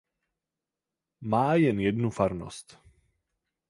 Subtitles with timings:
[1.21, 2.79] Má jen jednu farnost.